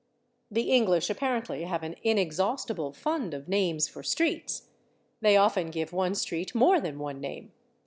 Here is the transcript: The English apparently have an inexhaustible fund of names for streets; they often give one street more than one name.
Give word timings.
The 0.49 0.71
English 0.71 1.11
apparently 1.11 1.61
have 1.65 1.83
an 1.83 1.95
inexhaustible 2.01 2.91
fund 2.91 3.35
of 3.35 3.47
names 3.47 3.87
for 3.87 4.01
streets; 4.01 4.63
they 5.19 5.37
often 5.37 5.69
give 5.69 5.93
one 5.93 6.15
street 6.15 6.55
more 6.55 6.81
than 6.81 6.97
one 6.97 7.21
name. 7.21 7.51